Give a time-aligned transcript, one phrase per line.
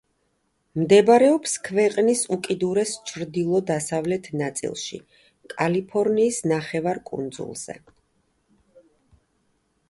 [0.83, 5.01] მდებარეობს ქვეყნის უკიდურეს ჩრდილო-დასავლეთ ნაწილში,
[5.53, 7.79] კალიფორნიის ნახევარკუნძულზე.